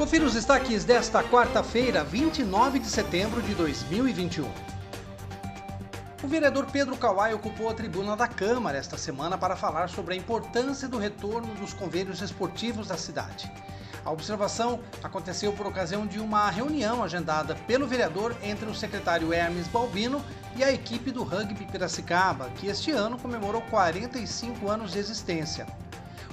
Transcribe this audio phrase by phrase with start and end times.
[0.00, 4.50] Confira os destaques desta quarta-feira, 29 de setembro de 2021.
[6.22, 10.16] O vereador Pedro Kawai ocupou a tribuna da Câmara esta semana para falar sobre a
[10.16, 13.52] importância do retorno dos convênios esportivos da cidade.
[14.02, 19.68] A observação aconteceu por ocasião de uma reunião agendada pelo vereador entre o secretário Hermes
[19.68, 20.24] Balbino
[20.56, 25.66] e a equipe do Rugby Piracicaba, que este ano comemorou 45 anos de existência.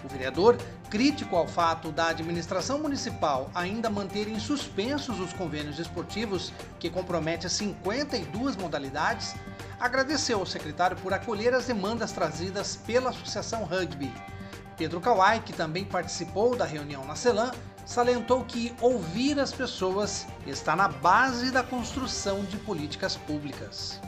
[0.04, 0.58] O vereador,
[0.90, 7.50] crítico ao fato da administração municipal ainda manter em suspensos os convênios esportivos, que compromete
[7.50, 9.36] 52 modalidades,
[9.80, 14.14] agradeceu ao secretário por acolher as demandas trazidas pela Associação Rugby.
[14.78, 17.52] Pedro Kawai, que também participou da reunião na CELAM,
[17.86, 24.00] salientou que ouvir as pessoas está na base da construção de políticas públicas.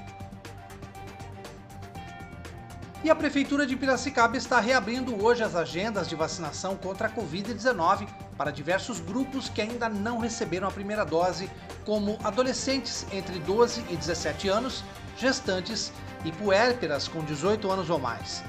[3.02, 8.06] E a Prefeitura de Piracicaba está reabrindo hoje as agendas de vacinação contra a Covid-19
[8.38, 11.50] para diversos grupos que ainda não receberam a primeira dose,
[11.86, 14.84] como adolescentes entre 12 e 17 anos,
[15.18, 15.94] gestantes
[16.26, 18.44] e puérperas com 18 anos ou mais.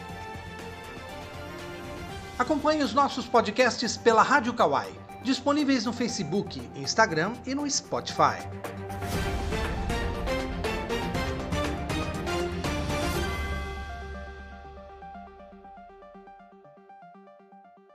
[2.39, 8.39] Acompanhe os nossos podcasts pela Rádio Kawai, disponíveis no Facebook, Instagram e no Spotify.